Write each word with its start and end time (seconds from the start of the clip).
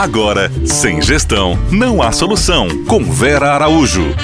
Agora, 0.00 0.50
sem 0.64 1.02
gestão, 1.02 1.58
não 1.70 2.00
há 2.00 2.10
solução. 2.10 2.66
Com 2.86 3.04
Vera 3.04 3.52
Araújo. 3.52 4.16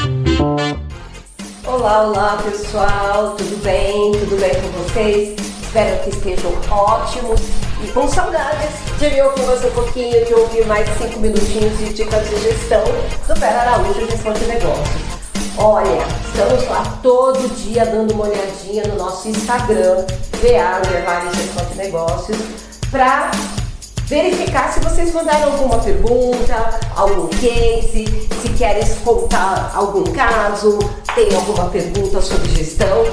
Olá, 1.66 2.02
olá 2.04 2.42
pessoal, 2.42 3.34
tudo 3.36 3.62
bem? 3.62 4.12
Tudo 4.12 4.40
bem 4.40 4.54
com 4.54 4.68
vocês? 4.70 5.36
Espero 5.60 6.02
que 6.02 6.08
estejam 6.08 6.50
ótimos 6.70 7.42
e 7.84 7.88
com 7.88 8.08
saudades 8.08 8.70
de 8.98 9.10
me 9.10 9.20
ouvir 9.20 9.44
mais 9.44 9.64
um 9.66 9.70
pouquinho, 9.72 10.24
de 10.24 10.32
ouvir 10.32 10.64
mais 10.64 10.88
cinco 10.96 11.20
minutinhos 11.20 11.76
de 11.76 11.92
dicas 11.92 12.26
de 12.26 12.40
gestão 12.40 12.82
do 13.28 13.38
Vera 13.38 13.60
Araújo 13.60 14.00
Gestão 14.10 14.32
de 14.32 14.46
Negócios. 14.46 15.02
Olha, 15.58 16.06
estamos 16.24 16.66
lá 16.70 16.98
todo 17.02 17.54
dia 17.54 17.84
dando 17.84 18.14
uma 18.14 18.28
olhadinha 18.28 18.82
no 18.84 18.96
nosso 18.96 19.28
Instagram, 19.28 20.06
VA 20.40 20.80
Gestão 21.34 21.66
de 21.66 21.76
Negócios, 21.76 22.38
para 22.90 23.30
verificar 24.06 24.72
se 24.72 24.80
vocês 24.80 25.12
mandaram 25.12 25.52
alguma 25.52 25.78
pergunta, 25.78 26.80
algum 26.94 27.26
case, 27.28 28.04
se 28.40 28.48
querem 28.56 28.84
contar 29.04 29.72
algum 29.74 30.04
caso, 30.04 30.78
tem 31.14 31.34
alguma 31.34 31.68
pergunta 31.68 32.20
sobre 32.20 32.48
gestão. 32.50 33.04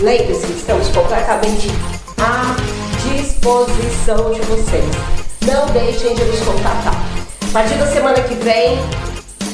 Lembre-se, 0.00 0.52
estamos 0.52 0.88
completamente 0.88 1.68
à 2.18 2.54
disposição 3.02 4.32
de 4.32 4.40
vocês. 4.42 4.84
Não 5.46 5.66
deixem 5.72 6.14
de 6.14 6.24
nos 6.24 6.40
contatar. 6.40 7.02
A 7.48 7.52
partir 7.52 7.74
da 7.74 7.86
semana 7.86 8.20
que 8.20 8.34
vem, 8.34 8.78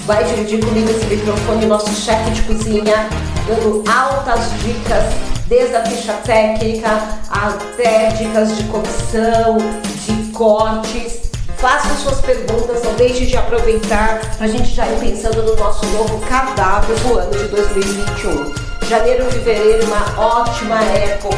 vai 0.04 0.24
dividir 0.24 0.64
comigo 0.64 0.90
esse 0.90 1.06
microfone 1.06 1.66
nosso 1.66 1.92
chefe 1.94 2.30
de 2.30 2.42
cozinha, 2.42 3.08
dando 3.46 3.84
altas 3.88 4.50
dicas, 4.62 5.04
desde 5.48 5.76
a 5.76 5.84
ficha 5.84 6.12
técnica 6.24 6.88
até 7.30 8.08
dicas 8.08 8.56
de 8.56 8.64
comissão, 8.64 9.58
de 10.04 10.32
cortes. 10.32 11.26
Faça 11.56 11.94
suas 11.94 12.20
perguntas, 12.20 12.82
não 12.82 12.94
deixe 12.94 13.26
de 13.26 13.36
aproveitar 13.36 14.20
para 14.36 14.46
a 14.46 14.48
gente 14.48 14.74
já 14.74 14.86
ir 14.86 14.98
pensando 14.98 15.42
no 15.42 15.56
nosso 15.56 15.86
novo 15.86 16.18
cardápio 16.26 16.94
do 16.96 17.18
ano 17.18 17.30
de 17.30 17.48
2021. 17.48 18.65
Janeiro 18.88 19.26
e 19.28 19.32
fevereiro, 19.32 19.84
uma 19.86 20.04
ótima 20.16 20.80
época 20.80 21.36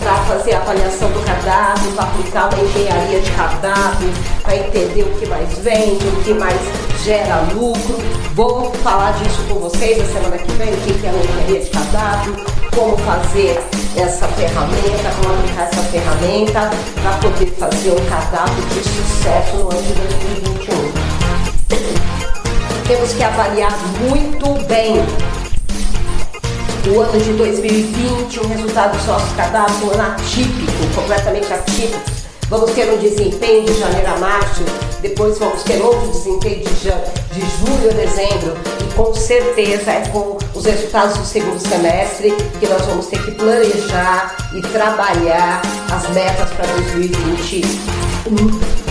para 0.00 0.16
fazer 0.24 0.54
a 0.54 0.58
avaliação 0.58 1.08
do 1.12 1.24
cardápio, 1.24 1.92
para 1.92 2.04
aplicar 2.04 2.52
uma 2.52 2.60
engenharia 2.60 3.20
de 3.20 3.30
cardápio, 3.30 4.10
para 4.42 4.56
entender 4.56 5.02
o 5.02 5.16
que 5.16 5.26
mais 5.26 5.58
vende, 5.58 6.04
o 6.08 6.22
que 6.24 6.34
mais 6.34 6.60
gera 7.04 7.46
lucro. 7.54 7.98
Vou 8.34 8.72
falar 8.82 9.12
disso 9.12 9.44
com 9.48 9.60
vocês 9.60 9.96
na 9.96 10.06
semana 10.06 10.38
que 10.38 10.50
vem, 10.54 10.74
o 10.74 10.76
que 10.76 11.06
é 11.06 11.10
a 11.10 11.12
engenharia 11.12 11.60
de 11.60 11.70
cardápio, 11.70 12.36
como 12.74 12.96
fazer 12.98 13.62
essa 13.96 14.26
ferramenta, 14.26 15.12
como 15.22 15.38
aplicar 15.38 15.68
essa 15.72 15.82
ferramenta 15.84 16.70
para 17.00 17.12
poder 17.18 17.46
fazer 17.60 17.92
um 17.92 18.04
cardápio 18.06 18.64
de 18.64 18.82
sucesso 18.82 19.56
no 19.56 19.70
ano 19.70 19.82
de 19.82 19.92
2021. 19.94 20.92
Temos 22.88 23.12
que 23.12 23.22
avaliar 23.22 23.72
muito 24.00 24.66
bem 24.66 24.96
o 26.90 27.00
ano 27.00 27.20
de 27.20 27.32
2020, 27.34 28.40
o 28.40 28.48
resultado 28.48 28.98
do 28.98 29.06
nosso 29.06 29.32
cardápio, 29.34 29.86
um 29.86 29.90
ano 29.92 30.02
atípico, 30.02 30.72
completamente 30.94 31.52
atípico. 31.52 32.00
Vamos 32.48 32.72
ter 32.72 32.90
um 32.92 32.98
desempenho 32.98 33.64
de 33.64 33.78
janeiro 33.78 34.14
a 34.14 34.18
março, 34.18 34.64
depois 35.00 35.38
vamos 35.38 35.62
ter 35.62 35.80
outro 35.80 36.08
desempenho 36.08 36.64
de, 36.64 36.70
de 36.70 37.40
julho 37.58 37.90
a 37.90 37.94
dezembro 37.94 38.56
e 38.80 38.84
com 38.94 39.14
certeza 39.14 39.90
é 39.90 40.06
com 40.08 40.36
os 40.54 40.64
resultados 40.64 41.16
do 41.16 41.24
segundo 41.24 41.58
semestre 41.58 42.32
que 42.60 42.68
nós 42.68 42.84
vamos 42.84 43.06
ter 43.06 43.24
que 43.24 43.30
planejar 43.32 44.36
e 44.54 44.60
trabalhar 44.60 45.62
as 45.90 46.08
metas 46.10 46.50
para 46.50 46.66
2021 46.66 48.82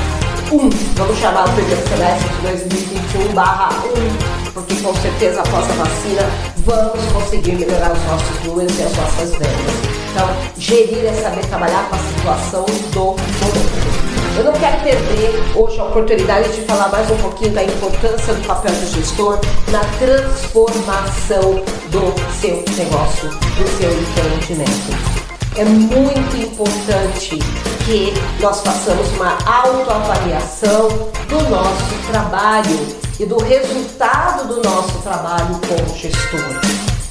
um, 0.51 0.69
vamos 0.95 1.17
chamar 1.17 1.47
o 1.47 1.53
primeiro 1.53 1.81
semestre 1.87 2.27
de 2.27 2.41
2021 2.41 3.33
barra 3.33 3.69
1, 3.69 4.51
porque 4.53 4.75
com 4.81 4.93
certeza 4.95 5.39
após 5.39 5.69
a 5.69 5.73
vacina 5.73 6.23
vamos 6.65 7.03
conseguir 7.11 7.53
melhorar 7.53 7.91
os 7.91 8.03
nossos 8.05 8.43
números 8.45 8.77
e 8.77 8.83
as 8.83 8.95
nossas 8.95 9.31
vendas. 9.31 9.91
Então, 10.11 10.27
gerir 10.57 11.05
é 11.05 11.13
saber 11.13 11.45
trabalhar 11.45 11.89
com 11.89 11.95
a 11.95 11.99
situação 11.99 12.65
do 12.91 12.99
momento. 12.99 13.91
Eu 14.37 14.45
não 14.45 14.53
quero 14.53 14.81
perder 14.81 15.33
hoje 15.55 15.79
a 15.79 15.83
oportunidade 15.85 16.53
de 16.53 16.61
falar 16.61 16.89
mais 16.89 17.09
um 17.11 17.17
pouquinho 17.17 17.53
da 17.53 17.63
importância 17.63 18.33
do 18.33 18.47
papel 18.47 18.71
do 18.71 18.87
gestor 18.87 19.39
na 19.71 19.81
transformação 19.99 21.63
do 21.91 22.39
seu 22.39 22.63
negócio, 22.77 23.29
do 23.29 23.67
seu 23.77 23.91
empreendimento. 23.91 25.20
É 25.57 25.65
muito 25.65 26.37
importante 26.37 27.37
que 27.85 28.13
nós 28.41 28.61
façamos 28.61 29.09
uma 29.17 29.37
autoavaliação 29.45 30.87
do 31.27 31.49
nosso 31.49 32.07
trabalho 32.09 32.87
e 33.19 33.25
do 33.25 33.37
resultado 33.37 34.47
do 34.47 34.61
nosso 34.61 34.97
trabalho 34.99 35.59
como 35.67 35.97
gestor. 35.97 36.39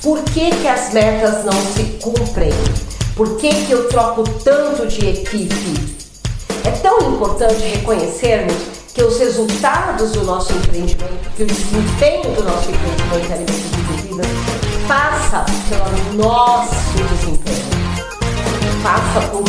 Por 0.02 0.22
que, 0.24 0.50
que 0.50 0.66
as 0.66 0.90
metas 0.94 1.44
não 1.44 1.52
se 1.52 1.84
cumprem? 2.02 2.52
Por 3.14 3.36
que, 3.36 3.66
que 3.66 3.72
eu 3.72 3.88
troco 3.88 4.24
tanto 4.42 4.86
de 4.86 5.06
equipe? 5.06 5.98
É 6.64 6.70
tão 6.70 7.12
importante 7.12 7.62
reconhecermos 7.62 8.54
que 8.94 9.02
os 9.02 9.18
resultados 9.18 10.12
do 10.12 10.24
nosso 10.24 10.54
empreendimento, 10.54 11.30
que 11.36 11.42
o 11.42 11.46
desempenho 11.46 12.34
do 12.34 12.42
nosso 12.42 12.70
empreendimento 12.70 13.26
de 13.26 13.32
alimentos 13.34 14.60
passa 14.88 15.44
pelo 15.68 16.24
nosso 16.24 16.74
desempenho. 16.96 17.39
Passa 18.82 19.20
por 19.28 19.44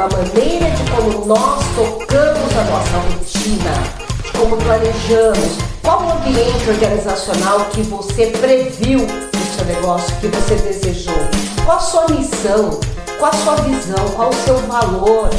pela 0.00 0.08
maneira 0.08 0.70
de 0.70 0.90
como 0.90 1.26
nós 1.26 1.64
tocamos 1.74 2.56
a 2.56 2.64
nossa 2.70 2.98
rotina, 2.98 3.72
como 4.38 4.56
planejamos, 4.56 5.58
qual 5.82 6.02
o 6.04 6.12
ambiente 6.12 6.70
organizacional 6.70 7.66
que 7.72 7.82
você 7.82 8.26
previu 8.26 9.00
no 9.00 9.54
seu 9.54 9.64
negócio, 9.66 10.14
que 10.16 10.28
você 10.28 10.54
desejou, 10.54 11.18
qual 11.64 11.78
a 11.78 11.80
sua 11.80 12.08
missão, 12.08 12.80
qual 13.18 13.30
a 13.30 13.36
sua 13.36 13.56
visão, 13.56 14.08
qual 14.14 14.30
o 14.30 14.34
seu 14.34 14.56
valor. 14.58 15.30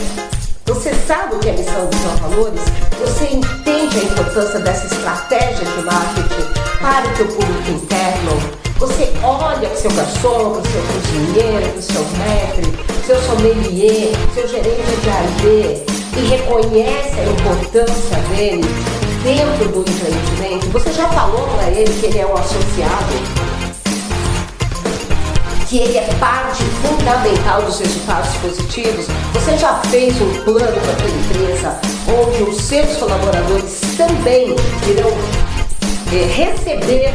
Você 0.66 0.94
sabe 1.08 1.36
o 1.36 1.40
que 1.40 1.50
é 1.50 1.53
missão 1.53 1.90
seus 1.91 2.20
valores? 2.20 2.62
Você 3.00 3.34
entende 3.34 3.97
a 3.97 4.03
importância 4.03 4.59
dessa 4.59 4.86
estratégia 4.86 5.66
de 5.66 5.81
marketing 5.84 6.47
para 6.80 7.12
o 7.12 7.18
seu 7.18 7.28
público 7.28 7.72
interno? 7.72 8.71
Olha 9.24 9.70
para 9.70 9.74
o 9.74 9.78
seu 9.78 9.92
garçom, 9.92 10.50
para 10.50 10.62
o 10.62 10.68
seu 10.68 10.82
cozinheiro, 10.82 11.70
para 11.70 11.78
o 11.78 11.82
seu 11.82 12.04
maître, 12.18 12.64
seu 13.06 13.22
sommelier, 13.22 14.12
seu 14.34 14.48
gerente 14.48 14.82
de 15.02 15.09
AD 15.09 15.92
e 16.18 16.28
reconhece 16.28 17.20
a 17.20 17.26
importância 17.26 18.18
dele 18.36 18.66
dentro 19.24 19.70
do 19.70 19.82
empreendimento. 19.82 20.72
Você 20.72 20.92
já 20.92 21.08
falou 21.09 21.48
para 21.50 21.70
ele 21.70 21.94
que 22.00 22.08
ele 22.08 22.18
é 22.18 22.26
um 22.26 22.34
associado, 22.34 23.14
que 25.70 25.78
ele 25.78 26.00
é 26.00 26.09
parte 26.20 26.64
fundamental 26.82 27.62
dos 27.62 27.80
resultados 27.80 28.36
positivos. 28.38 29.06
Você 29.34 29.56
já 29.56 29.76
fez 29.92 30.20
um 30.20 30.34
plano 30.44 30.82
para 30.82 30.94
a 30.94 30.98
sua 30.98 31.09
empresa 31.09 31.80
onde 32.08 32.42
os 32.42 32.58
seus 32.58 32.98
colaboradores 32.98 33.82
também 33.96 34.56
irão 34.90 35.12
é, 36.12 36.26
receber 36.26 37.14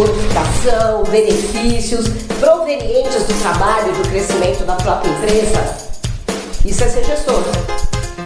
bonificação, 0.00 1.02
benefícios 1.04 2.08
provenientes 2.38 3.24
do 3.24 3.42
trabalho 3.42 3.90
e 3.90 4.02
do 4.02 4.08
crescimento 4.08 4.64
da 4.64 4.74
própria 4.76 5.10
empresa. 5.10 5.76
Isso 6.64 6.84
é 6.84 6.88
ser 6.88 7.04
gestor. 7.04 7.42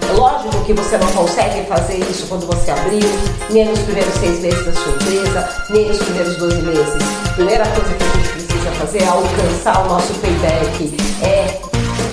É 0.08 0.12
lógico 0.12 0.64
que 0.64 0.72
você 0.72 0.96
não 0.98 1.08
consegue 1.08 1.66
fazer 1.66 1.98
isso 1.98 2.26
quando 2.28 2.46
você 2.46 2.70
abriu, 2.70 3.08
nem 3.50 3.66
nos 3.66 3.80
primeiros 3.80 4.14
seis 4.14 4.38
meses 4.40 4.64
da 4.64 4.72
sua 4.72 4.92
empresa, 4.92 5.48
nem 5.70 5.88
nos 5.88 5.98
primeiros 5.98 6.36
12 6.36 6.62
meses. 6.62 7.02
A 7.28 7.32
primeira 7.32 7.66
coisa 7.66 7.94
que 7.94 8.04
a 8.04 8.06
gente 8.06 8.28
precisa 8.28 8.70
fazer 8.72 9.02
é 9.02 9.06
alcançar 9.08 9.84
o 9.84 9.88
nosso 9.88 10.14
payback, 10.14 10.96
é 11.22 11.60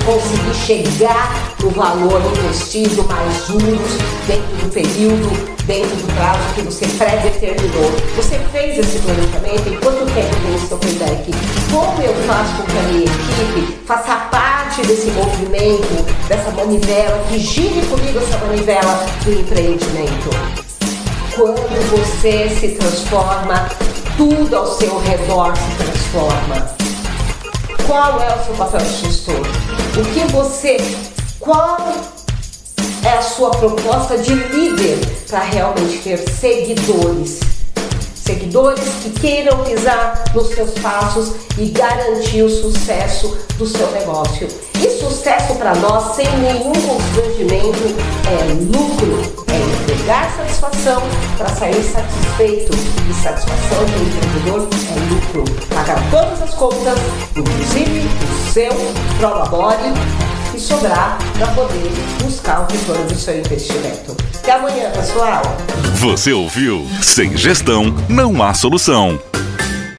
conseguir 0.05 0.55
chegar 0.55 1.50
no 1.61 1.69
valor 1.69 2.21
investido 2.37 3.03
mais 3.03 3.45
juros 3.45 3.91
dentro 4.25 4.55
do 4.57 4.69
período, 4.73 5.29
dentro 5.65 5.95
do 5.95 6.13
prazo 6.15 6.39
que 6.55 6.61
você 6.61 6.87
pré-determinou. 6.97 7.91
Você 8.15 8.39
fez 8.51 8.79
esse 8.79 8.99
planejamento 8.99 9.69
em 9.69 9.77
quanto 9.79 10.05
tempo 10.13 10.35
tem 10.41 10.55
o 10.55 10.67
seu 10.67 10.77
payback? 10.77 11.31
Como 11.71 12.01
eu 12.01 12.13
faço 12.25 12.57
com 12.57 12.63
que 12.63 12.77
a 12.77 12.81
minha 12.83 13.05
equipe 13.05 13.77
faça 13.85 14.15
parte 14.31 14.81
desse 14.87 15.11
movimento, 15.11 16.27
dessa 16.27 16.49
manivela, 16.51 17.23
que 17.29 17.37
gire 17.37 17.85
comigo 17.85 18.17
essa 18.17 18.37
manivela 18.39 19.05
do 19.23 19.31
empreendimento? 19.31 20.29
Quando 21.35 21.89
você 21.91 22.49
se 22.59 22.69
transforma, 22.69 23.69
tudo 24.17 24.55
ao 24.55 24.67
seu 24.67 24.99
redor 24.99 25.53
se 25.55 25.83
transforma. 25.83 26.75
Qual 27.85 28.21
é 28.21 28.35
o 28.35 28.45
seu 28.45 28.53
papel 28.55 28.79
de 28.79 28.93
gestor? 28.93 29.41
O 29.97 30.05
que 30.13 30.31
você. 30.31 30.77
Qual 31.41 31.75
é 33.03 33.17
a 33.17 33.21
sua 33.23 33.49
proposta 33.49 34.15
de 34.15 34.31
líder 34.31 34.99
para 35.27 35.39
realmente 35.39 35.97
ter 35.97 36.17
seguidores? 36.17 37.39
Seguidores 38.13 38.83
que 39.01 39.09
queiram 39.09 39.63
pisar 39.63 40.23
nos 40.35 40.49
seus 40.49 40.69
passos 40.79 41.33
e 41.57 41.65
garantir 41.69 42.43
o 42.43 42.49
sucesso 42.49 43.35
do 43.57 43.65
seu 43.65 43.89
negócio. 43.91 44.47
E 44.75 44.89
sucesso 44.99 45.55
para 45.55 45.73
nós, 45.77 46.15
sem 46.15 46.27
nenhum 46.37 46.73
constrangimento, 46.73 47.95
é 48.29 48.77
lucro, 48.77 49.43
é 49.51 49.81
entregar 49.81 50.31
satisfação 50.37 51.01
para 51.39 51.49
sair 51.49 51.83
satisfeito. 51.83 52.71
E 53.09 53.13
satisfação 53.15 53.83
do 53.85 54.03
empreendedor 54.03 54.67
é 54.69 55.13
lucro. 55.13 55.43
Pagar 55.73 55.99
todas 56.11 56.39
as 56.39 56.53
contas, 56.53 56.99
inclusive 57.35 58.01
o 58.01 58.53
seu 58.53 58.71
prolabore 59.17 59.91
e 60.53 60.59
sobrar 60.59 61.17
para 61.37 61.47
poder 61.47 61.91
buscar 62.23 62.61
o 62.61 62.71
retorno 62.71 63.05
do 63.05 63.15
seu 63.15 63.39
investimento. 63.39 64.15
Até 64.35 64.53
amanhã, 64.53 64.91
pessoal. 64.91 65.41
Você 65.95 66.33
ouviu? 66.33 66.87
Sem 67.01 67.37
gestão, 67.37 67.95
não 68.09 68.41
há 68.41 68.53
solução. 68.53 69.19